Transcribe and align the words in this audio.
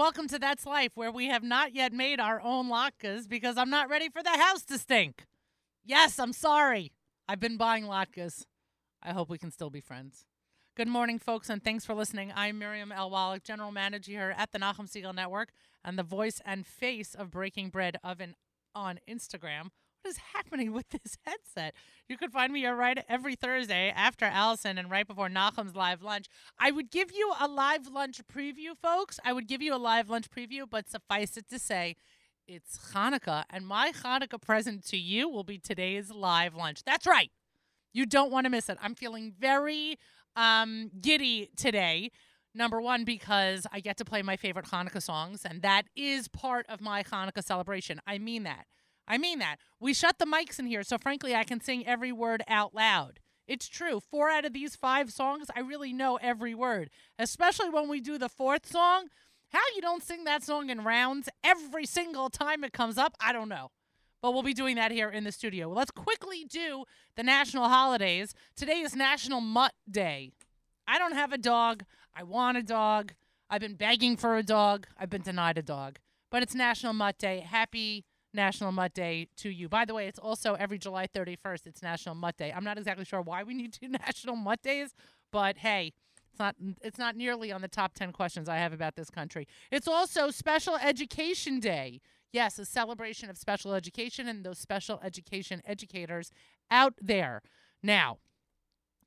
welcome 0.00 0.26
to 0.26 0.38
That's 0.38 0.64
Life, 0.64 0.92
where 0.94 1.12
we 1.12 1.26
have 1.26 1.42
not 1.42 1.74
yet 1.74 1.92
made 1.92 2.20
our 2.20 2.40
own 2.40 2.70
latkes 2.70 3.28
because 3.28 3.58
I'm 3.58 3.68
not 3.68 3.90
ready 3.90 4.08
for 4.08 4.22
the 4.22 4.30
house 4.30 4.62
to 4.62 4.78
stink. 4.78 5.26
Yes, 5.84 6.18
I'm 6.18 6.32
sorry. 6.32 6.90
I've 7.28 7.38
been 7.38 7.58
buying 7.58 7.84
latkes. 7.84 8.46
I 9.02 9.12
hope 9.12 9.28
we 9.28 9.36
can 9.36 9.50
still 9.50 9.68
be 9.68 9.82
friends. 9.82 10.24
Good 10.74 10.88
morning, 10.88 11.18
folks, 11.18 11.50
and 11.50 11.62
thanks 11.62 11.84
for 11.84 11.92
listening. 11.92 12.32
I'm 12.34 12.58
Miriam 12.58 12.92
L. 12.92 13.10
Wallach, 13.10 13.44
General 13.44 13.72
Manager 13.72 14.12
here 14.12 14.34
at 14.38 14.52
the 14.52 14.58
Nachum 14.58 14.90
Segal 14.90 15.14
Network 15.14 15.50
and 15.84 15.98
the 15.98 16.02
voice 16.02 16.40
and 16.46 16.66
face 16.66 17.14
of 17.14 17.30
Breaking 17.30 17.68
Bread 17.68 17.98
Oven 18.02 18.36
on 18.74 19.00
Instagram. 19.06 19.68
What 20.02 20.10
is 20.12 20.18
happening 20.32 20.72
with 20.72 20.88
this 20.88 21.18
headset? 21.26 21.74
You 22.08 22.16
can 22.16 22.30
find 22.30 22.54
me 22.54 22.66
right 22.66 23.04
every 23.06 23.34
Thursday 23.34 23.92
after 23.94 24.24
Allison 24.24 24.78
and 24.78 24.90
right 24.90 25.06
before 25.06 25.28
Nachum's 25.28 25.76
live 25.76 26.02
lunch. 26.02 26.26
I 26.58 26.70
would 26.70 26.90
give 26.90 27.12
you 27.12 27.34
a 27.38 27.46
live 27.46 27.86
lunch 27.86 28.22
preview, 28.32 28.76
folks. 28.80 29.20
I 29.26 29.34
would 29.34 29.46
give 29.46 29.60
you 29.60 29.74
a 29.74 29.76
live 29.76 30.08
lunch 30.08 30.30
preview, 30.30 30.62
but 30.68 30.88
suffice 30.88 31.36
it 31.36 31.50
to 31.50 31.58
say, 31.58 31.96
it's 32.48 32.92
Hanukkah, 32.94 33.44
and 33.50 33.66
my 33.66 33.92
Hanukkah 33.92 34.40
present 34.40 34.86
to 34.86 34.96
you 34.96 35.28
will 35.28 35.44
be 35.44 35.58
today's 35.58 36.10
live 36.10 36.54
lunch. 36.54 36.82
That's 36.84 37.06
right. 37.06 37.30
You 37.92 38.06
don't 38.06 38.32
want 38.32 38.46
to 38.46 38.50
miss 38.50 38.70
it. 38.70 38.78
I'm 38.80 38.94
feeling 38.94 39.34
very 39.38 39.98
um, 40.34 40.90
giddy 41.00 41.50
today. 41.56 42.10
Number 42.54 42.80
one, 42.80 43.04
because 43.04 43.66
I 43.70 43.80
get 43.80 43.98
to 43.98 44.04
play 44.04 44.22
my 44.22 44.36
favorite 44.36 44.66
Hanukkah 44.66 45.02
songs, 45.02 45.44
and 45.44 45.60
that 45.62 45.82
is 45.94 46.26
part 46.26 46.64
of 46.70 46.80
my 46.80 47.02
Hanukkah 47.02 47.44
celebration. 47.44 48.00
I 48.06 48.18
mean 48.18 48.44
that. 48.44 48.64
I 49.10 49.18
mean 49.18 49.40
that. 49.40 49.56
We 49.80 49.92
shut 49.92 50.20
the 50.20 50.24
mics 50.24 50.60
in 50.60 50.66
here, 50.66 50.84
so 50.84 50.96
frankly, 50.96 51.34
I 51.34 51.42
can 51.42 51.60
sing 51.60 51.84
every 51.84 52.12
word 52.12 52.44
out 52.46 52.76
loud. 52.76 53.18
It's 53.48 53.68
true. 53.68 53.98
Four 53.98 54.30
out 54.30 54.44
of 54.44 54.52
these 54.52 54.76
five 54.76 55.12
songs, 55.12 55.48
I 55.56 55.60
really 55.60 55.92
know 55.92 56.16
every 56.22 56.54
word, 56.54 56.90
especially 57.18 57.70
when 57.70 57.88
we 57.88 58.00
do 58.00 58.18
the 58.18 58.28
fourth 58.28 58.70
song. 58.70 59.08
How 59.48 59.58
you 59.74 59.82
don't 59.82 60.04
sing 60.04 60.22
that 60.24 60.44
song 60.44 60.70
in 60.70 60.84
rounds 60.84 61.28
every 61.42 61.86
single 61.86 62.30
time 62.30 62.62
it 62.62 62.72
comes 62.72 62.98
up, 62.98 63.16
I 63.20 63.32
don't 63.32 63.48
know. 63.48 63.72
But 64.22 64.32
we'll 64.32 64.44
be 64.44 64.54
doing 64.54 64.76
that 64.76 64.92
here 64.92 65.10
in 65.10 65.24
the 65.24 65.32
studio. 65.32 65.66
Well, 65.66 65.78
let's 65.78 65.90
quickly 65.90 66.44
do 66.44 66.84
the 67.16 67.24
national 67.24 67.68
holidays. 67.68 68.32
Today 68.54 68.78
is 68.78 68.94
National 68.94 69.40
Mutt 69.40 69.72
Day. 69.90 70.30
I 70.86 71.00
don't 71.00 71.14
have 71.14 71.32
a 71.32 71.38
dog. 71.38 71.82
I 72.14 72.22
want 72.22 72.58
a 72.58 72.62
dog. 72.62 73.14
I've 73.48 73.60
been 73.60 73.74
begging 73.74 74.16
for 74.16 74.36
a 74.36 74.44
dog. 74.44 74.86
I've 74.96 75.10
been 75.10 75.22
denied 75.22 75.58
a 75.58 75.62
dog. 75.62 75.98
But 76.30 76.44
it's 76.44 76.54
National 76.54 76.92
Mutt 76.92 77.18
Day. 77.18 77.40
Happy 77.40 78.04
National 78.32 78.72
Mutt 78.72 78.94
Day 78.94 79.28
to 79.38 79.50
you. 79.50 79.68
By 79.68 79.84
the 79.84 79.94
way, 79.94 80.06
it's 80.06 80.18
also 80.18 80.54
every 80.54 80.78
July 80.78 81.06
31st. 81.06 81.66
It's 81.66 81.82
National 81.82 82.14
Mutt 82.14 82.36
Day. 82.36 82.52
I'm 82.54 82.64
not 82.64 82.78
exactly 82.78 83.04
sure 83.04 83.20
why 83.20 83.42
we 83.42 83.54
need 83.54 83.72
two 83.80 83.88
National 83.88 84.36
Mutt 84.36 84.62
Days, 84.62 84.94
but 85.32 85.58
hey, 85.58 85.92
it's 86.30 86.38
not 86.38 86.54
it's 86.82 86.98
not 86.98 87.16
nearly 87.16 87.50
on 87.52 87.60
the 87.60 87.68
top 87.68 87.94
10 87.94 88.12
questions 88.12 88.48
I 88.48 88.56
have 88.56 88.72
about 88.72 88.96
this 88.96 89.10
country. 89.10 89.46
It's 89.70 89.88
also 89.88 90.30
Special 90.30 90.76
Education 90.76 91.60
Day. 91.60 92.00
Yes, 92.32 92.58
a 92.58 92.64
celebration 92.64 93.28
of 93.28 93.36
special 93.36 93.74
education 93.74 94.28
and 94.28 94.44
those 94.44 94.58
special 94.58 95.00
education 95.02 95.62
educators 95.66 96.30
out 96.70 96.94
there. 97.00 97.42
Now, 97.82 98.18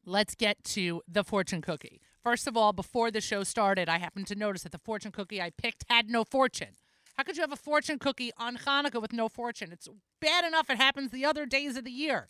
let's 0.06 0.36
get 0.36 0.62
to 0.66 1.02
the 1.08 1.24
fortune 1.24 1.62
cookie. 1.62 2.02
First 2.22 2.48
of 2.48 2.58
all, 2.58 2.74
before 2.74 3.12
the 3.12 3.22
show 3.22 3.44
started, 3.44 3.88
I 3.88 3.98
happened 3.98 4.28
to 4.28 4.36
notice 4.36 4.64
that 4.64 4.74
the 4.74 4.80
fortune 4.80 5.12
cookie 5.12 5.42
I 5.42 5.52
picked 5.52 5.86
had 5.90 6.10
no 6.10 6.24
fortune. 6.26 6.76
How 7.18 7.24
could 7.24 7.38
you 7.38 7.42
have 7.42 7.52
a 7.52 7.58
fortune 7.58 8.00
cookie 8.00 8.32
on 8.38 8.58
Hanukkah 8.58 9.02
with 9.02 9.14
no 9.14 9.30
fortune? 9.30 9.72
It's 9.72 9.88
bad 10.20 10.46
enough 10.46 10.70
it 10.70 10.78
happens 10.78 11.12
the 11.12 11.26
other 11.26 11.46
days 11.46 11.78
of 11.78 11.84
the 11.84 11.92
year. 11.92 12.30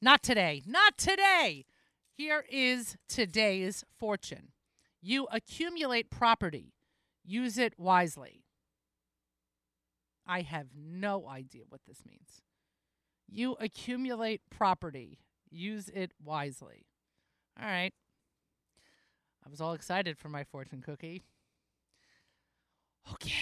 Not 0.00 0.22
today. 0.22 0.62
Not 0.66 0.96
today. 0.96 1.66
Here 2.16 2.44
is 2.50 2.96
today's 3.08 3.84
fortune. 3.98 4.52
You 5.02 5.26
accumulate 5.32 6.10
property, 6.10 6.74
use 7.24 7.56
it 7.56 7.74
wisely. 7.78 8.44
I 10.26 10.42
have 10.42 10.68
no 10.76 11.26
idea 11.28 11.62
what 11.68 11.80
this 11.88 12.02
means. 12.06 12.42
You 13.26 13.56
accumulate 13.58 14.42
property, 14.50 15.18
use 15.50 15.88
it 15.88 16.12
wisely. 16.22 16.86
All 17.58 17.66
right. 17.66 17.92
I 19.44 19.48
was 19.48 19.60
all 19.60 19.72
excited 19.72 20.18
for 20.18 20.28
my 20.28 20.44
fortune 20.44 20.82
cookie. 20.82 21.22
Okay. 23.12 23.32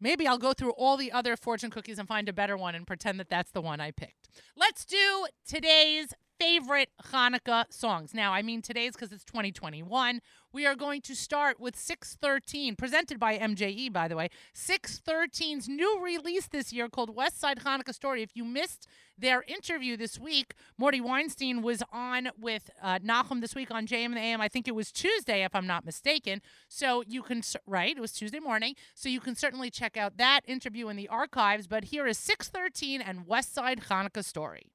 Maybe 0.00 0.26
I'll 0.26 0.38
go 0.38 0.52
through 0.52 0.72
all 0.72 0.96
the 0.96 1.12
other 1.12 1.36
fortune 1.36 1.70
cookies 1.70 1.98
and 1.98 2.08
find 2.08 2.28
a 2.28 2.32
better 2.32 2.56
one 2.56 2.74
and 2.74 2.86
pretend 2.86 3.20
that 3.20 3.28
that's 3.28 3.50
the 3.50 3.60
one 3.60 3.80
I 3.80 3.90
picked. 3.90 4.28
Let's 4.56 4.84
do 4.84 5.26
today's 5.46 6.14
favorite 6.40 6.88
Hanukkah 7.12 7.66
songs. 7.70 8.14
Now, 8.14 8.32
I 8.32 8.40
mean 8.40 8.62
today's 8.62 8.92
because 8.92 9.12
it's 9.12 9.24
2021. 9.24 10.20
We 10.52 10.64
are 10.64 10.74
going 10.74 11.02
to 11.02 11.14
start 11.14 11.60
with 11.60 11.76
613, 11.76 12.76
presented 12.76 13.20
by 13.20 13.36
MJE, 13.36 13.92
by 13.92 14.08
the 14.08 14.16
way. 14.16 14.30
613's 14.54 15.68
new 15.68 16.00
release 16.02 16.46
this 16.46 16.72
year 16.72 16.88
called 16.88 17.14
West 17.14 17.38
Side 17.38 17.58
Hanukkah 17.58 17.94
Story. 17.94 18.22
If 18.22 18.30
you 18.34 18.44
missed 18.44 18.86
their 19.18 19.44
interview 19.46 19.98
this 19.98 20.18
week, 20.18 20.54
Morty 20.78 21.00
Weinstein 21.00 21.60
was 21.60 21.82
on 21.92 22.30
with 22.40 22.70
uh, 22.82 22.98
Nachum 23.00 23.42
this 23.42 23.54
week 23.54 23.70
on 23.70 23.86
JM 23.86 24.06
in 24.06 24.12
the 24.12 24.20
AM. 24.20 24.40
I 24.40 24.48
think 24.48 24.66
it 24.66 24.74
was 24.74 24.90
Tuesday, 24.90 25.44
if 25.44 25.54
I'm 25.54 25.66
not 25.66 25.84
mistaken. 25.84 26.40
So 26.68 27.04
you 27.06 27.22
can, 27.22 27.42
right, 27.66 27.94
it 27.94 28.00
was 28.00 28.12
Tuesday 28.12 28.40
morning. 28.40 28.76
So 28.94 29.10
you 29.10 29.20
can 29.20 29.36
certainly 29.36 29.70
check 29.70 29.98
out 29.98 30.16
that 30.16 30.40
interview 30.46 30.88
in 30.88 30.96
the 30.96 31.08
archives. 31.08 31.66
But 31.66 31.84
here 31.84 32.06
is 32.06 32.16
613 32.16 33.02
and 33.02 33.26
West 33.26 33.52
Side 33.54 33.82
Hanukkah 33.90 34.24
Story. 34.24 34.72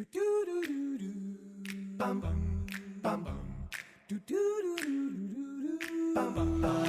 Do 0.00 0.06
do 0.14 0.44
do 0.46 0.62
do 0.64 0.96
do 0.96 1.12
bum 1.98 2.20
bum 2.20 2.64
bum 3.02 3.22
bum 3.22 3.38
do 4.08 4.16
do 4.26 4.34
do 4.62 4.76
do 4.80 4.92
do 5.20 5.78
do 5.78 6.14
bum 6.14 6.34
bum 6.62 6.88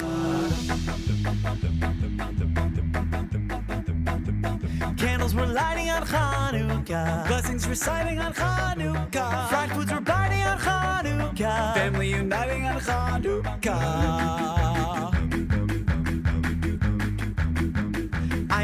Candles 4.95 5.35
were 5.35 5.45
lighting 5.45 5.89
on 5.89 6.03
Hanukkah. 6.03 7.27
Blessings 7.27 7.67
reciting 7.67 8.19
on 8.19 8.33
Hanukkah. 8.33 9.49
Fried 9.49 9.71
foods 9.73 9.91
were 9.91 9.99
biting 9.99 10.43
on 10.43 10.57
Hanukkah. 10.57 11.73
Family 11.73 12.11
uniting 12.11 12.65
on 12.65 12.79
Hanukkah. 12.79 14.21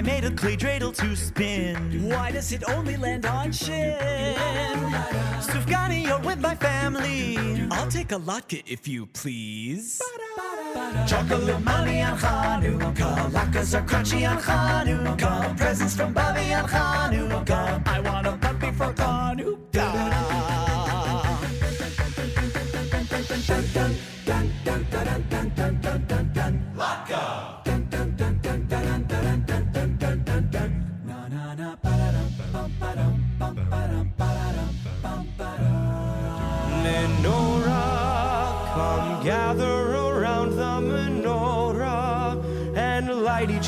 Made 0.08 0.24
a 0.24 0.32
clay 0.32 0.56
dreidel 0.56 0.96
to 0.96 1.18
spin. 1.18 1.76
Why 2.10 2.32
does 2.32 2.54
it 2.54 2.64
only 2.70 2.96
land 2.96 3.26
on 3.26 3.52
shin? 3.52 3.94
Sufganiyot 5.50 6.24
with 6.26 6.40
my 6.40 6.56
family. 6.56 7.38
I'll 7.72 7.90
take 7.90 8.14
a 8.14 8.20
latke 8.30 8.64
if 8.66 8.88
you 8.88 9.06
please. 9.08 10.02
Chocolate 11.08 11.62
money 11.62 12.02
on 12.02 12.18
Hanukkah. 12.18 13.32
Latkes 13.36 13.74
are 13.78 13.86
crunchy 13.86 14.22
on 14.32 14.38
Hanukkah. 14.38 15.58
Presents 15.58 15.96
from 15.98 16.14
Bobby 16.14 16.54
on 16.54 16.66
Hanukkah. 16.70 17.86
I 17.86 18.00
want 18.00 18.28
a 18.28 18.32
puppy 18.38 18.72
for 18.72 18.94
Hanukkah. 18.94 20.47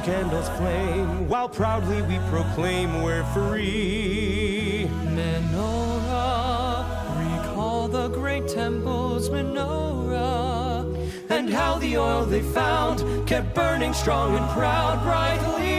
Candle's 0.10 0.50
flame 0.58 1.30
while 1.30 1.48
proudly 1.48 2.02
we 2.02 2.18
proclaim 2.32 3.04
we're 3.04 3.24
free. 3.26 4.88
Menorah, 5.16 6.84
recall 7.20 7.88
the 7.88 8.08
great 8.10 8.48
temple's 8.48 9.30
menorah, 9.30 10.84
and 11.30 11.48
how 11.48 11.78
the 11.78 11.96
oil 11.96 12.26
they 12.26 12.42
found 12.42 12.98
kept 13.28 13.54
burning 13.54 13.94
strong 13.94 14.36
and 14.36 14.50
proud 14.50 15.00
brightly. 15.04 15.78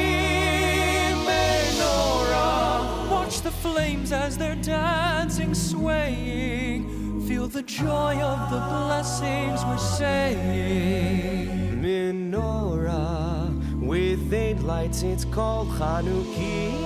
Menorah, 1.26 3.10
watch 3.10 3.40
the 3.40 3.50
flames 3.50 4.12
as 4.12 4.38
they're 4.38 4.62
dancing, 4.62 5.54
swaying. 5.54 6.80
Feel 7.26 7.48
the 7.48 7.64
joy 7.64 8.14
of 8.20 8.48
the 8.52 8.60
blessings 8.60 9.64
we're 9.64 9.86
saying. 9.98 11.48
Menorah, 11.82 13.39
with 13.80 14.32
eight 14.32 14.60
lights, 14.60 15.02
it's 15.02 15.24
called 15.24 15.68
Chanukiah. 15.70 16.79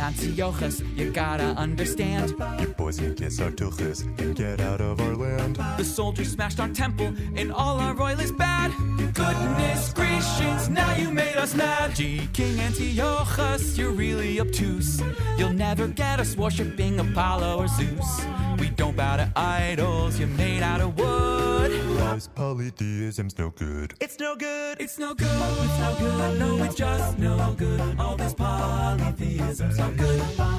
Antiochus, 0.00 0.80
you 0.96 1.10
gotta 1.10 1.54
understand. 1.56 2.34
You 2.60 2.68
boys 2.68 2.98
can 2.98 3.14
kiss 3.14 3.40
our 3.40 3.50
tuchus 3.50 4.02
and 4.18 4.34
get 4.36 4.60
out 4.60 4.80
of 4.80 5.00
our 5.00 5.14
land. 5.14 5.56
The 5.76 5.84
soldiers 5.84 6.32
smashed 6.32 6.60
our 6.60 6.68
temple, 6.68 7.14
and 7.36 7.52
all 7.52 7.78
our 7.78 8.00
oil 8.00 8.18
is 8.20 8.32
bad. 8.32 8.72
Goodness 9.14 9.92
gracious, 9.92 10.68
now 10.68 10.94
you 10.96 11.10
made 11.10 11.36
us 11.36 11.54
mad. 11.54 11.94
Gee, 11.94 12.28
King 12.32 12.60
Antiochus, 12.60 13.78
you're 13.78 13.90
really 13.90 14.40
obtuse. 14.40 15.00
You'll 15.38 15.52
never 15.52 15.86
get 15.86 16.20
us 16.20 16.36
worshipping 16.36 16.98
Apollo 17.00 17.58
or 17.58 17.68
Zeus. 17.68 18.24
We 18.58 18.70
don't 18.70 18.96
bow 18.96 19.16
to 19.16 19.30
idols, 19.36 20.18
you're 20.18 20.28
made 20.28 20.62
out 20.62 20.80
of 20.80 20.98
wood. 20.98 21.72
Guys, 21.98 22.28
polytheism's 22.28 23.36
no 23.38 23.50
good. 23.50 23.94
It's 24.00 24.18
no 24.20 24.36
good. 24.36 24.80
It's 24.80 24.98
no 24.98 25.14
good. 25.14 25.28
It's 25.28 25.78
no 25.78 25.96
good. 25.98 26.38
No, 26.38 26.62
it's 26.62 26.74
just 26.74 27.18
no 27.18 27.54
good. 27.58 27.98
All 27.98 28.13
this 29.58 29.76
polytheism's 29.76 29.78
no 29.78 29.90
good. 29.92 30.53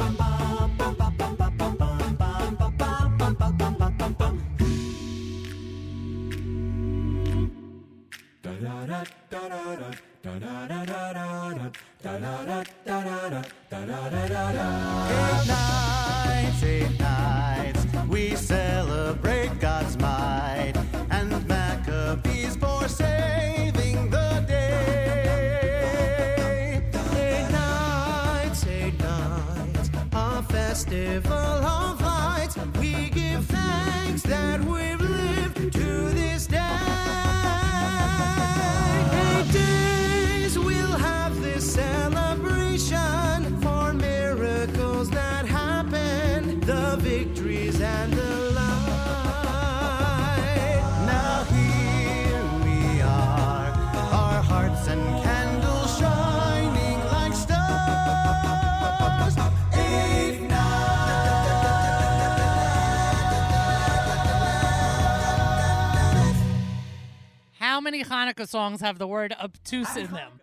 Many 67.96 68.10
Hanukkah 68.10 68.48
songs 68.48 68.82
have 68.82 69.00
the 69.00 69.08
word 69.08 69.34
obtuse 69.42 69.96
in 69.96 70.08
them? 70.08 70.42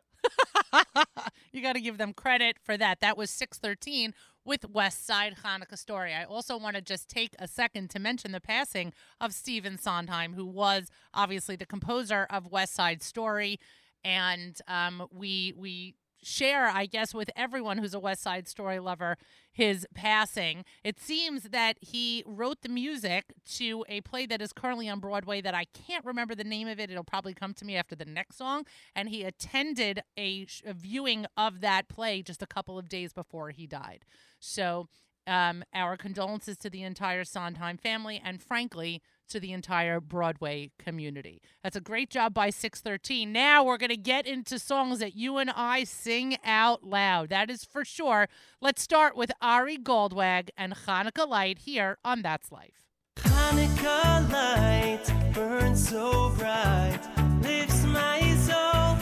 you 1.53 1.61
got 1.61 1.75
to 1.75 1.81
give 1.81 1.99
them 1.99 2.15
credit 2.15 2.57
for 2.63 2.77
that. 2.79 3.01
That 3.01 3.19
was 3.19 3.31
613 3.31 4.15
with 4.45 4.69
West 4.71 5.07
Side 5.07 5.37
Hanukkah 5.45 5.77
Story. 5.77 6.15
I 6.15 6.25
also 6.25 6.57
want 6.57 6.77
to 6.77 6.83
just 6.83 7.09
take 7.09 7.35
a 7.39 7.47
second 7.47 7.91
to 7.91 7.99
mention 7.99 8.33
the 8.33 8.41
passing 8.41 8.93
of 9.21 9.35
Stephen 9.35 9.77
Sondheim, 9.77 10.33
who 10.33 10.47
was 10.47 10.89
obviously 11.13 11.57
the 11.57 11.67
composer 11.67 12.27
of 12.31 12.47
West 12.47 12.75
Side 12.75 13.03
Story. 13.03 13.61
And 14.03 14.59
um, 14.67 15.07
we 15.13 15.53
we 15.57 15.95
share, 16.23 16.67
I 16.67 16.87
guess, 16.87 17.15
with 17.15 17.31
everyone 17.37 17.79
who's 17.79 17.95
a 17.95 18.01
West 18.01 18.23
Side 18.23 18.49
Story 18.49 18.79
lover, 18.79 19.17
his 19.51 19.87
passing. 19.95 20.65
It 20.83 21.01
seems 21.01 21.45
that 21.45 21.77
he 21.81 22.23
wrote 22.27 22.63
the 22.63 22.69
music 22.69 23.35
to 23.57 23.85
a 23.89 24.01
play 24.01 24.27
that 24.27 24.41
is 24.41 24.53
currently 24.53 24.89
on 24.89 25.01
Broadway 25.01 25.41
that 25.41 25.55
I 25.55 25.65
can't 25.65 26.05
remember 26.05 26.35
the 26.35 26.45
name 26.45 26.69
of 26.69 26.81
it. 26.81 26.91
It'll 26.91 27.05
probably 27.05 27.35
come 27.35 27.55
to 27.55 27.65
me 27.65 27.77
after 27.77 27.95
the 27.95 28.05
next 28.05 28.37
song. 28.37 28.65
And 28.95 29.09
he 29.09 29.25
attended 29.25 30.03
a, 30.17 30.47
sh- 30.47 30.63
a 30.65 30.73
viewing 30.73 31.27
of 31.37 31.61
that 31.61 31.89
play 31.89 32.23
just 32.23 32.43
a 32.43 32.47
couple 32.47 32.79
of 32.79 32.89
days 32.89 33.13
before 33.13 33.51
he 33.51 33.67
died. 33.67 34.05
So, 34.39 34.89
um, 35.27 35.63
our 35.73 35.97
condolences 35.97 36.57
to 36.59 36.71
the 36.71 36.83
entire 36.83 37.25
Sondheim 37.25 37.77
family 37.77 38.21
and, 38.25 38.43
frankly, 38.43 39.03
to 39.29 39.41
the 39.41 39.53
entire 39.53 40.01
Broadway 40.01 40.71
community. 40.79 41.41
That's 41.63 41.77
a 41.77 41.81
great 41.81 42.11
job 42.11 42.35
by 42.35 42.51
613. 42.51 43.33
Now 43.33 43.65
we're 43.65 43.79
going 43.79 43.91
to 43.91 43.97
get 43.97 44.27
into 44.27 44.59
songs 44.59 44.99
that 45.01 45.17
you 45.17 45.39
and 45.39 45.51
I 45.51 45.85
sing 45.85 46.37
out 46.45 46.85
loud. 46.85 47.31
That 47.31 47.51
is 47.51 47.65
for 47.65 47.85
sure. 47.85 48.29
Let's 48.61 48.83
start 48.83 49.17
with 49.17 49.33
Ari 49.41 49.79
Goldwag 49.79 50.51
and 50.57 50.75
Hanukkah 50.75 51.29
Light 51.29 51.61
here 51.61 51.99
on 52.05 52.23
That's 52.23 52.53
Life. 52.53 52.83
Hanukkah 53.17 54.31
light 54.33 55.33
burns 55.35 55.89
so 55.89 56.31
bright, 56.39 57.01
lifts 57.43 57.85
my 57.85 58.21
soul, 58.37 58.97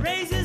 raises 0.00 0.35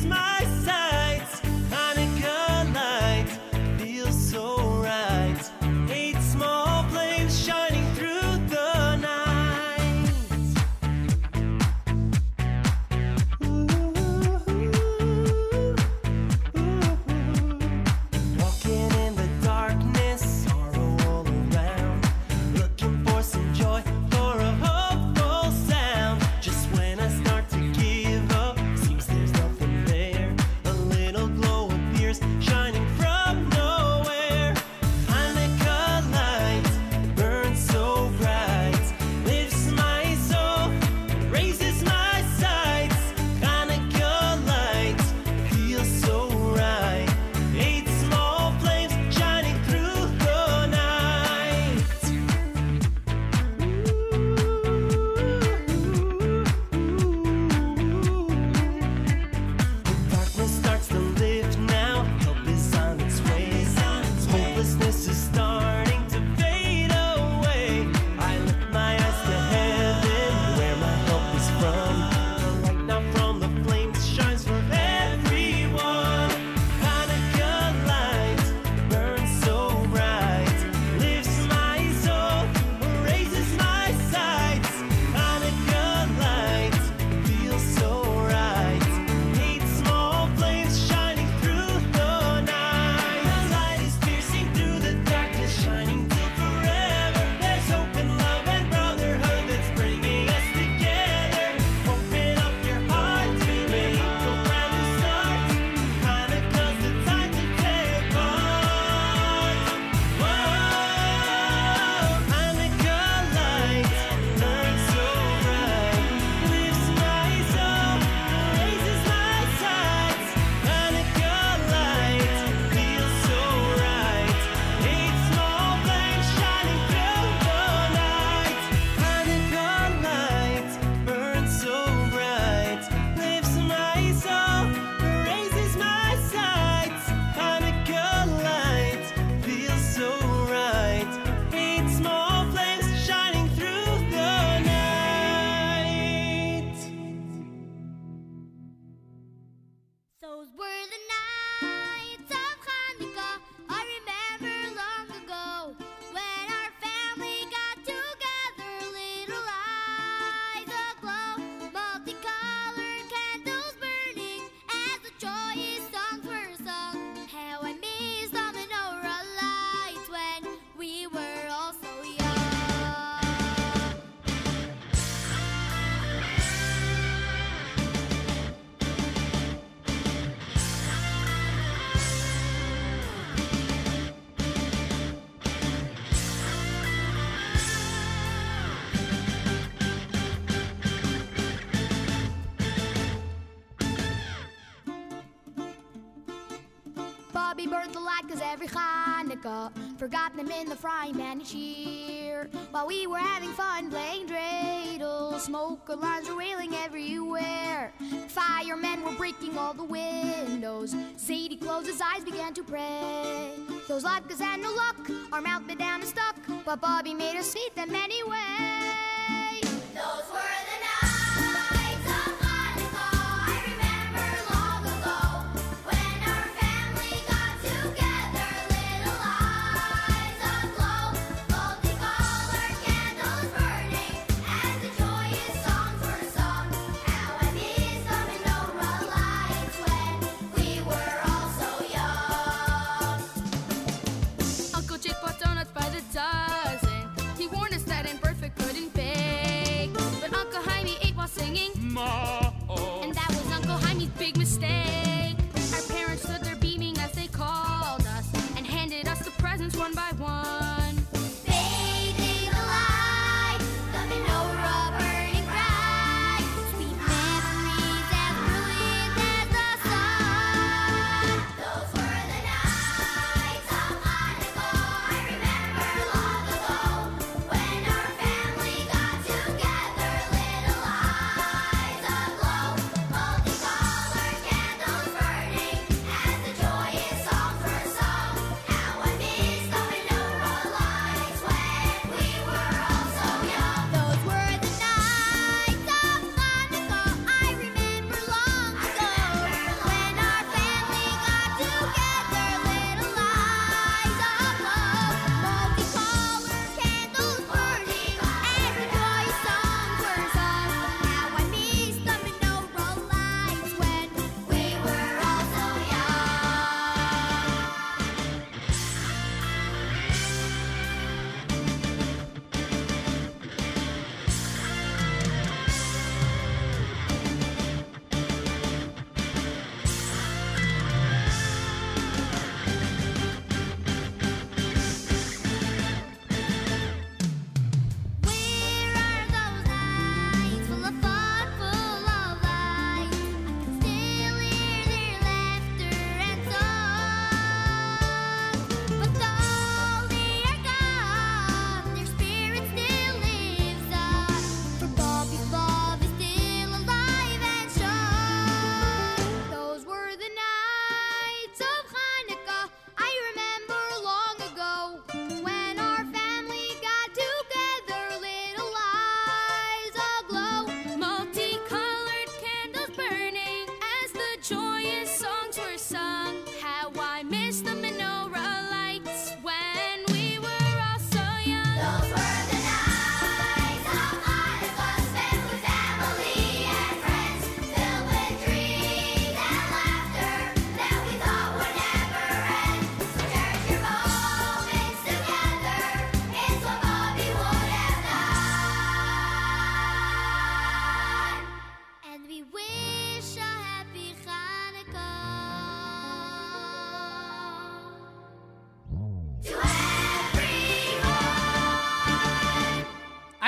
every 198.52 198.66
Hanukkah 198.66 199.72
forgot 199.98 200.36
them 200.36 200.50
in 200.50 200.68
the 200.68 200.76
frying 200.76 201.14
pan 201.14 201.40
each 201.40 201.54
year. 201.54 202.50
While 202.70 202.86
we 202.86 203.06
were 203.06 203.16
having 203.16 203.50
fun 203.52 203.90
playing 203.90 204.26
dreidel, 204.26 205.40
smoke 205.40 205.88
alarms 205.88 206.28
were 206.28 206.36
wailing 206.36 206.74
everywhere. 206.74 207.94
Firemen 208.28 209.02
were 209.04 209.12
breaking 209.12 209.56
all 209.56 209.72
the 209.72 209.84
windows. 209.84 210.92
Zaidy 211.16 211.58
closed 211.58 211.86
his 211.86 212.02
eyes, 212.02 212.24
began 212.24 212.52
to 212.52 212.62
pray. 212.62 213.52
Those 213.88 214.04
latkes 214.04 214.38
had 214.38 214.60
no 214.60 214.70
luck, 214.74 214.98
our 215.32 215.40
mouth 215.40 215.66
bit 215.66 215.78
down 215.78 216.00
and 216.00 216.08
stuck, 216.08 216.36
but 216.66 216.78
Bobby 216.78 217.14
made 217.14 217.38
us 217.38 217.56
eat 217.56 217.74
them 217.74 217.94
anyway. 217.94 219.11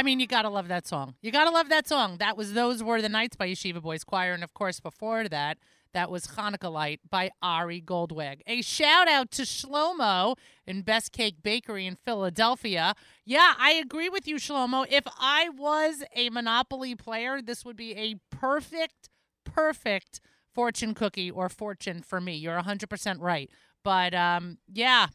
Mean, 0.04 0.20
you 0.20 0.26
gotta 0.26 0.48
love 0.48 0.68
that 0.68 0.86
song. 0.86 1.14
You 1.20 1.32
gotta 1.32 1.50
love 1.50 1.68
that 1.68 1.88
song. 1.88 2.18
That 2.18 2.36
was 2.36 2.52
"Those 2.52 2.82
Were 2.82 3.02
the 3.02 3.08
Nights" 3.08 3.36
by 3.36 3.48
Yeshiva 3.48 3.82
Boys 3.82 4.04
Choir, 4.04 4.32
and 4.32 4.44
of 4.44 4.54
course, 4.54 4.78
before 4.80 5.28
that, 5.28 5.58
that 5.94 6.10
was 6.10 6.26
Hanukkah 6.26 6.70
Light 6.72 7.00
by 7.08 7.30
Ari 7.40 7.80
Goldwag. 7.80 8.40
A 8.46 8.62
shout 8.62 9.08
out 9.08 9.30
to 9.32 9.42
Shlomo 9.42 10.36
in 10.66 10.82
Best 10.82 11.12
Cake 11.12 11.36
Bakery 11.42 11.86
in 11.86 11.96
Philadelphia. 11.96 12.94
Yeah, 13.24 13.54
I 13.58 13.72
agree 13.72 14.08
with 14.08 14.28
you, 14.28 14.36
Shlomo. 14.36 14.86
If 14.90 15.04
I 15.18 15.48
was 15.50 16.04
a 16.14 16.30
Monopoly 16.30 16.94
player, 16.96 17.40
this 17.40 17.64
would 17.64 17.76
be 17.76 17.94
a 17.94 18.16
perfect, 18.30 19.08
perfect 19.44 20.20
fortune 20.52 20.94
cookie 20.94 21.30
or 21.30 21.48
fortune 21.48 22.02
for 22.02 22.20
me. 22.20 22.34
You're 22.34 22.60
100% 22.60 23.16
right. 23.20 23.50
But 23.82 24.14
um, 24.14 24.58
yeah, 24.72 25.08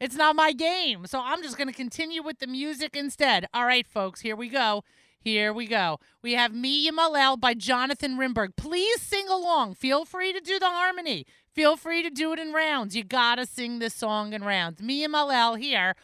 it's 0.00 0.16
not 0.16 0.36
my 0.36 0.52
game. 0.52 1.06
So 1.06 1.20
I'm 1.22 1.42
just 1.42 1.56
going 1.56 1.68
to 1.68 1.74
continue 1.74 2.22
with 2.22 2.38
the 2.38 2.46
music 2.46 2.96
instead. 2.96 3.46
All 3.54 3.64
right, 3.66 3.86
folks, 3.86 4.20
here 4.20 4.36
we 4.36 4.48
go. 4.48 4.84
Here 5.18 5.52
we 5.54 5.66
go. 5.66 6.00
We 6.22 6.34
have 6.34 6.52
Me 6.52 6.90
Malel 6.90 7.40
by 7.40 7.54
Jonathan 7.54 8.18
Rimberg. 8.18 8.56
Please 8.56 9.00
sing 9.00 9.26
along. 9.28 9.74
Feel 9.74 10.04
free 10.04 10.34
to 10.34 10.40
do 10.40 10.58
the 10.58 10.68
harmony. 10.68 11.26
Feel 11.54 11.76
free 11.76 12.02
to 12.02 12.10
do 12.10 12.32
it 12.32 12.38
in 12.38 12.52
rounds. 12.52 12.94
You 12.94 13.04
got 13.04 13.36
to 13.36 13.46
sing 13.46 13.78
this 13.78 13.94
song 13.94 14.34
in 14.34 14.44
rounds. 14.44 14.82
Me 14.82 15.06
Malel 15.06 15.58
here 15.58 15.94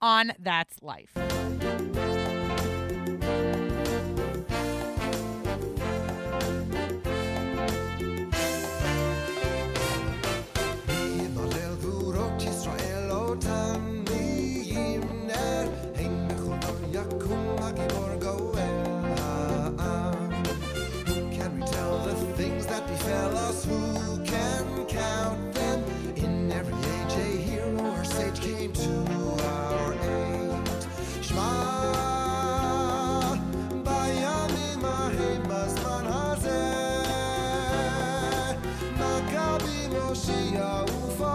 on 0.00 0.32
That's 0.38 0.80
Life. 0.80 1.39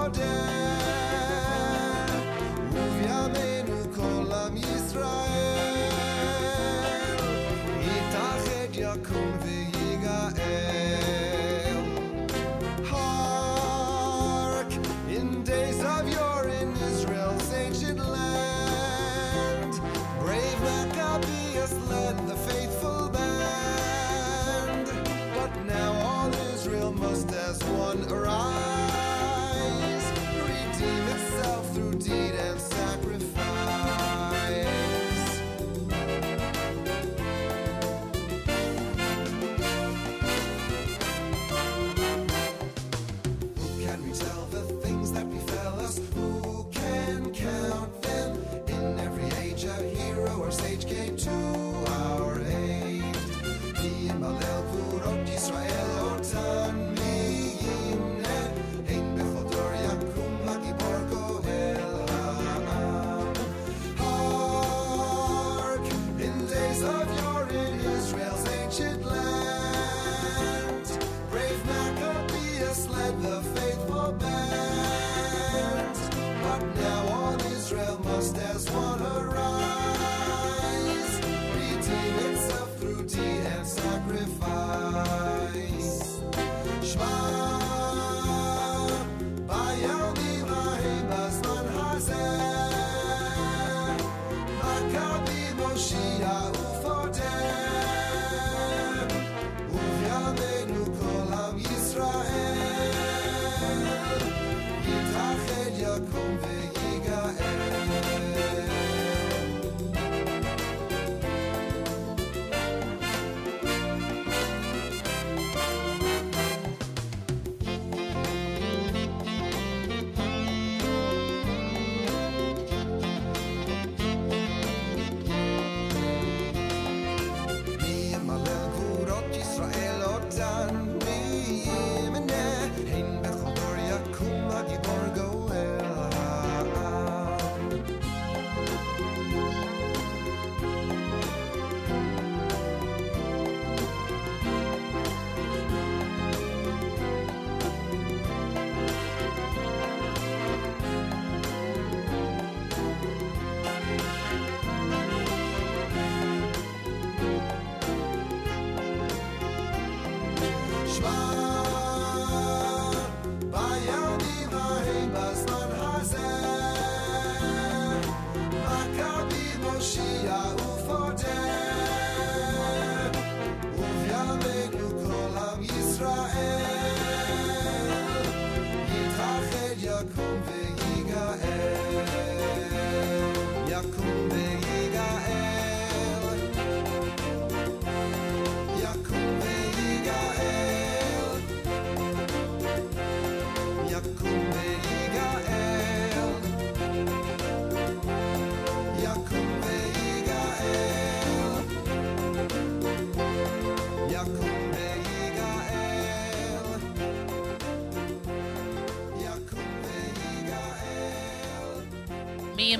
Hazeh 0.05 0.64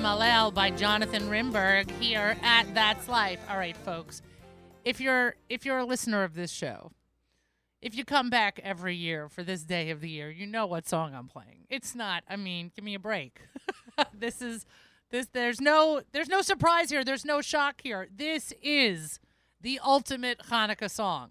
Malel 0.06 0.54
by 0.54 0.70
Jonathan 0.70 1.28
Rimberg 1.28 1.90
here 2.00 2.36
at 2.40 2.72
That's 2.72 3.08
Life. 3.08 3.40
All 3.50 3.56
right, 3.56 3.76
folks. 3.76 4.22
If 4.84 5.00
you're 5.00 5.34
if 5.48 5.66
you're 5.66 5.78
a 5.78 5.84
listener 5.84 6.22
of 6.22 6.34
this 6.34 6.52
show, 6.52 6.92
if 7.82 7.92
you 7.96 8.04
come 8.04 8.30
back 8.30 8.60
every 8.62 8.94
year 8.94 9.28
for 9.28 9.42
this 9.42 9.64
day 9.64 9.90
of 9.90 10.00
the 10.00 10.08
year, 10.08 10.30
you 10.30 10.46
know 10.46 10.64
what 10.64 10.86
song 10.86 11.12
I'm 11.12 11.26
playing. 11.26 11.66
It's 11.68 11.96
not, 11.96 12.22
I 12.30 12.36
mean, 12.36 12.70
give 12.76 12.84
me 12.84 12.94
a 12.94 13.00
break. 13.00 13.40
this 14.14 14.40
is 14.40 14.64
this 15.10 15.26
there's 15.32 15.60
no 15.60 16.02
there's 16.12 16.28
no 16.28 16.40
surprise 16.40 16.88
here. 16.88 17.02
There's 17.02 17.24
no 17.24 17.40
shock 17.40 17.80
here. 17.82 18.06
This 18.14 18.52
is 18.62 19.18
the 19.60 19.80
ultimate 19.84 20.38
Hanukkah 20.50 20.88
song. 20.88 21.30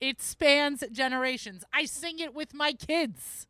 It 0.00 0.22
spans 0.22 0.82
generations. 0.90 1.64
I 1.70 1.84
sing 1.84 2.18
it 2.18 2.32
with 2.32 2.54
my 2.54 2.72
kids. 2.72 3.46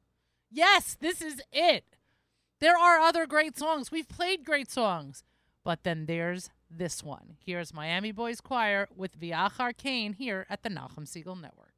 Yes, 0.50 0.96
this 0.98 1.22
is 1.22 1.40
it. 1.52 1.95
There 2.58 2.76
are 2.76 2.98
other 3.00 3.26
great 3.26 3.58
songs. 3.58 3.90
We've 3.90 4.08
played 4.08 4.44
great 4.44 4.70
songs. 4.70 5.22
But 5.62 5.82
then 5.82 6.06
there's 6.06 6.48
this 6.70 7.02
one. 7.02 7.36
Here's 7.44 7.74
Miami 7.74 8.12
Boys 8.12 8.40
Choir 8.40 8.88
with 8.96 9.20
Viach 9.20 9.60
Arcane 9.60 10.14
here 10.14 10.46
at 10.48 10.62
the 10.62 10.70
Nachum 10.70 11.04
Segal 11.06 11.38
Network. 11.40 11.75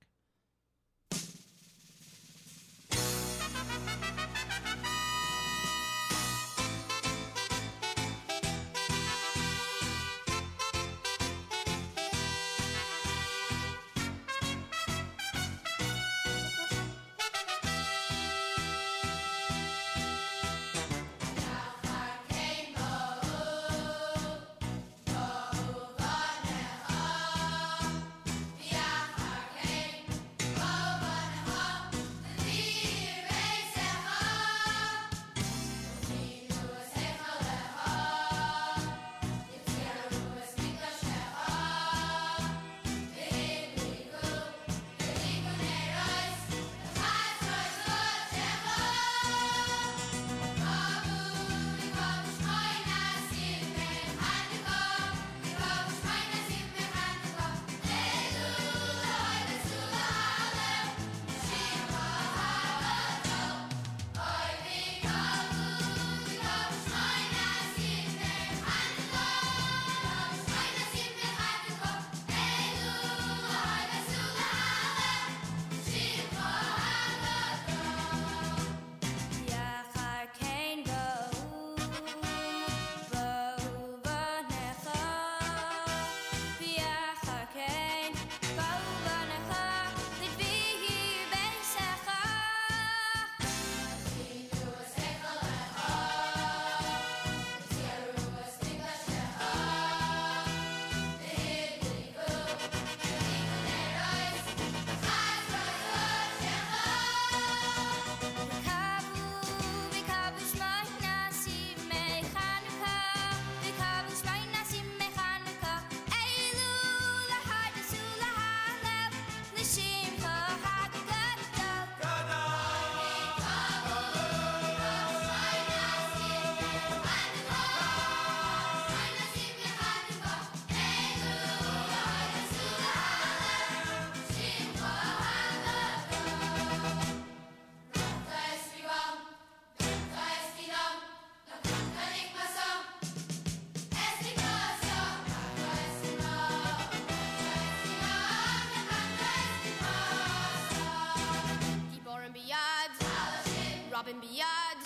Ravin 154.19 154.31
biyad, 154.31 154.79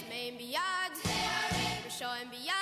Tmeim 0.00 0.38
biyad, 0.38 0.96
Rishoim 1.84 2.30
biyad. 2.30 2.61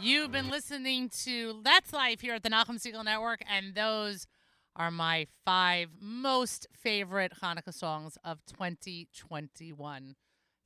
You've 0.00 0.30
been 0.30 0.48
listening 0.48 1.10
to 1.24 1.60
That's 1.64 1.92
Life 1.92 2.20
here 2.20 2.34
at 2.34 2.42
the 2.42 2.50
Nachum 2.50 2.76
Segal 2.76 3.04
Network, 3.04 3.42
and 3.50 3.74
those 3.74 4.26
are 4.76 4.90
my 4.90 5.26
five 5.44 5.88
most 6.00 6.68
favorite 6.72 7.32
Hanukkah 7.42 7.74
songs 7.74 8.16
of 8.24 8.38
2021. 8.46 10.14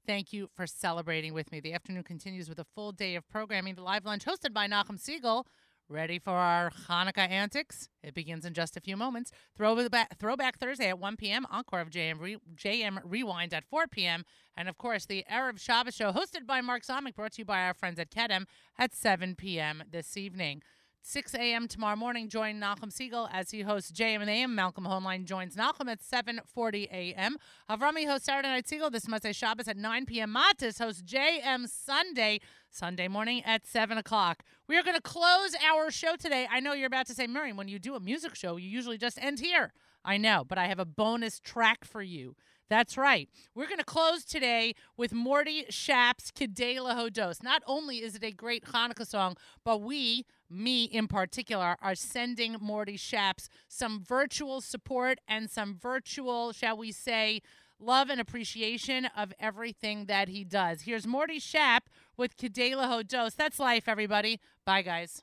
Thank 0.06 0.32
you 0.32 0.48
for 0.54 0.66
celebrating 0.66 1.32
with 1.32 1.50
me. 1.50 1.60
The 1.60 1.72
afternoon 1.72 2.02
continues 2.02 2.48
with 2.48 2.58
a 2.58 2.66
full 2.74 2.92
day 2.92 3.14
of 3.14 3.28
programming. 3.28 3.74
The 3.74 3.82
live 3.82 4.04
lunch 4.04 4.24
hosted 4.24 4.52
by 4.52 4.66
Nachum 4.66 5.00
Segal. 5.00 5.44
Ready 5.92 6.18
for 6.18 6.30
our 6.30 6.70
Hanukkah 6.88 7.28
antics? 7.28 7.90
It 8.02 8.14
begins 8.14 8.46
in 8.46 8.54
just 8.54 8.78
a 8.78 8.80
few 8.80 8.96
moments. 8.96 9.30
Throwback, 9.54 10.18
Throwback 10.18 10.58
Thursday 10.58 10.88
at 10.88 10.98
1 10.98 11.18
p.m. 11.18 11.46
Encore 11.50 11.80
of 11.80 11.90
JM, 11.90 12.38
JM 12.56 12.98
Rewind 13.04 13.52
at 13.52 13.66
4 13.66 13.88
p.m. 13.88 14.24
And 14.56 14.70
of 14.70 14.78
course, 14.78 15.04
the 15.04 15.22
Erev 15.30 15.60
Shabbos 15.60 15.94
show 15.94 16.10
hosted 16.10 16.46
by 16.46 16.62
Mark 16.62 16.82
Zomick, 16.82 17.14
brought 17.14 17.32
to 17.32 17.42
you 17.42 17.44
by 17.44 17.66
our 17.66 17.74
friends 17.74 17.98
at 17.98 18.10
Kedem 18.10 18.46
at 18.78 18.94
7 18.94 19.34
p.m. 19.34 19.82
this 19.90 20.16
evening. 20.16 20.62
6 21.04 21.34
a.m. 21.34 21.66
tomorrow 21.66 21.96
morning, 21.96 22.28
join 22.28 22.60
Nachum 22.60 22.92
Segal 22.92 23.28
as 23.32 23.50
he 23.50 23.62
hosts 23.62 23.90
JM 23.90 24.20
and 24.20 24.30
AM. 24.30 24.54
Malcolm 24.54 24.84
Hoenlein 24.84 25.24
joins 25.24 25.56
Nachum 25.56 25.90
at 25.90 26.00
7.40 26.00 26.84
a.m. 26.92 27.38
Avrami 27.68 28.06
hosts 28.06 28.26
Saturday 28.26 28.48
Night 28.48 28.66
Segal 28.66 28.90
this 28.90 29.06
Motzei 29.06 29.34
Shabbos 29.34 29.66
at 29.66 29.76
9 29.76 30.06
p.m. 30.06 30.32
Matis 30.32 30.78
hosts 30.78 31.02
JM 31.02 31.68
Sunday, 31.68 32.38
Sunday 32.70 33.08
morning 33.08 33.42
at 33.44 33.66
7 33.66 33.98
o'clock. 33.98 34.44
We 34.68 34.78
are 34.78 34.84
going 34.84 34.96
to 34.96 35.02
close 35.02 35.56
our 35.68 35.90
show 35.90 36.14
today. 36.14 36.46
I 36.48 36.60
know 36.60 36.72
you're 36.72 36.86
about 36.86 37.06
to 37.08 37.14
say, 37.14 37.26
Miriam, 37.26 37.56
when 37.56 37.66
you 37.66 37.80
do 37.80 37.96
a 37.96 38.00
music 38.00 38.36
show, 38.36 38.56
you 38.56 38.68
usually 38.68 38.96
just 38.96 39.20
end 39.20 39.40
here. 39.40 39.72
I 40.04 40.18
know, 40.18 40.44
but 40.46 40.56
I 40.56 40.66
have 40.66 40.78
a 40.78 40.84
bonus 40.84 41.40
track 41.40 41.84
for 41.84 42.02
you. 42.02 42.36
That's 42.72 42.96
right. 42.96 43.28
We're 43.54 43.66
going 43.66 43.78
to 43.80 43.84
close 43.84 44.24
today 44.24 44.74
with 44.96 45.12
Morty 45.12 45.66
Shap's 45.68 46.30
Kidei 46.30 46.78
Lahodos. 46.78 47.42
Not 47.42 47.62
only 47.66 47.98
is 47.98 48.14
it 48.14 48.24
a 48.24 48.30
great 48.30 48.64
Hanukkah 48.64 49.06
song, 49.06 49.36
but 49.62 49.82
we, 49.82 50.24
me 50.52 50.84
in 50.84 51.08
particular, 51.08 51.76
are 51.80 51.94
sending 51.94 52.56
Morty 52.60 52.96
Shaps 52.96 53.48
some 53.68 54.02
virtual 54.06 54.60
support 54.60 55.18
and 55.26 55.50
some 55.50 55.76
virtual, 55.76 56.52
shall 56.52 56.76
we 56.76 56.92
say, 56.92 57.40
love 57.80 58.10
and 58.10 58.20
appreciation 58.20 59.06
of 59.16 59.32
everything 59.40 60.06
that 60.06 60.28
he 60.28 60.44
does. 60.44 60.82
Here's 60.82 61.06
Morty 61.06 61.38
Shap 61.38 61.88
with 62.16 62.36
Kidei 62.36 62.72
Lahodos. 62.72 63.34
That's 63.34 63.58
life, 63.58 63.88
everybody. 63.88 64.40
Bye, 64.64 64.82
guys. 64.82 65.22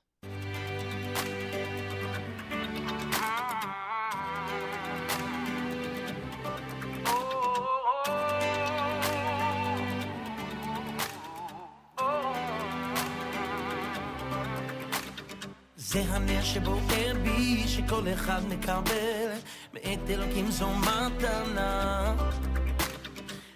זה 15.91 16.03
הנר 16.09 16.43
שבוער 16.43 17.13
בי, 17.23 17.67
שכל 17.67 18.03
אחד 18.13 18.41
מקבל 18.49 19.31
מאת 19.73 20.09
אלוקים 20.09 20.51
זו 20.51 20.69
מתנה. 20.69 22.15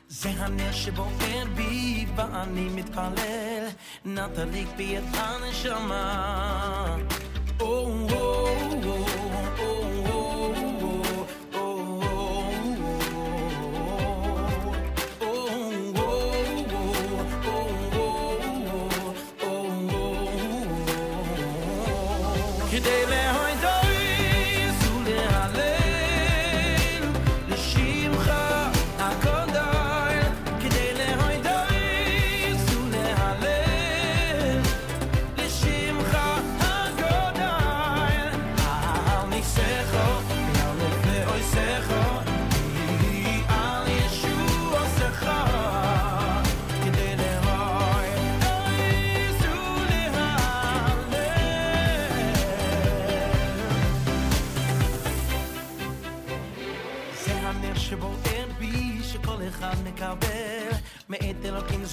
זה 0.08 0.30
הנר 0.30 0.72
שבוער 0.72 1.46
בי, 1.56 2.06
ואני 2.16 2.70
מתפלל, 2.70 3.68
נא 4.06 4.28
תדליק 4.34 4.68
בי 4.78 4.98
את 4.98 5.04
הנשמה. 5.14 6.98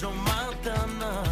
זו 0.00 0.10
מתנה. 0.10 1.22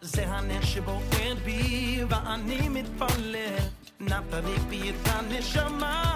זה 0.00 0.26
הנר 0.26 0.64
שבוער 0.64 1.34
בי 1.44 2.04
ואני 2.08 2.68
מתפלל 2.68 3.56
נתניק 4.00 4.62
בי 4.68 4.90
את 4.90 5.08
הנשמה 5.08 6.11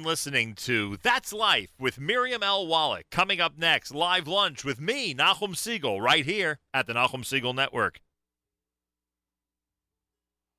been 0.00 0.08
listening 0.08 0.54
to 0.54 0.96
That's 1.02 1.32
Life 1.32 1.70
with 1.78 2.00
Miriam 2.00 2.42
L. 2.42 2.66
Wallach. 2.66 3.04
Coming 3.10 3.40
up 3.40 3.58
next, 3.58 3.94
live 3.94 4.26
lunch 4.26 4.64
with 4.64 4.80
me, 4.80 5.14
Nachum 5.14 5.54
Segal, 5.54 6.00
right 6.00 6.24
here 6.24 6.58
at 6.72 6.86
the 6.86 6.94
Nachum 6.94 7.22
Segal 7.22 7.54
Network. 7.54 8.00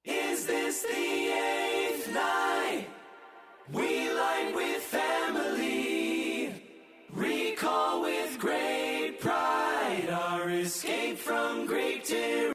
Is 0.05 0.45
this 0.45 0.83
the 0.83 0.89
eighth 0.89 2.13
night? 2.13 2.87
We 3.71 4.00